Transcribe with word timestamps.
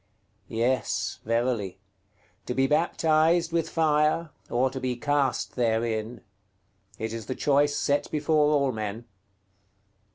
Yes, 0.49 1.19
verily: 1.25 1.77
to 2.47 2.55
be 2.55 2.65
baptized 2.65 3.51
with 3.51 3.69
fire, 3.69 4.31
or 4.49 4.71
to 4.71 4.79
be 4.79 4.95
cast 4.95 5.55
therein; 5.55 6.21
it 6.97 7.13
is 7.13 7.27
the 7.27 7.35
choice 7.35 7.75
set 7.77 8.09
before 8.09 8.51
all 8.51 8.71
men. 8.71 9.05